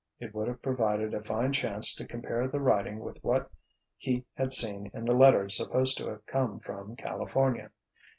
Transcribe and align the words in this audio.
It 0.19 0.33
would 0.33 0.47
have 0.47 0.63
provided 0.63 1.13
a 1.13 1.21
fine 1.23 1.53
chance 1.53 1.93
to 1.93 2.07
compare 2.07 2.47
the 2.47 2.59
writing 2.59 2.97
with 3.01 3.23
what 3.23 3.51
he 3.97 4.25
had 4.33 4.51
seen 4.51 4.89
in 4.95 5.05
the 5.05 5.15
letter 5.15 5.47
supposed 5.47 5.95
to 5.99 6.07
have 6.07 6.25
come 6.25 6.59
from 6.59 6.95
California. 6.95 7.69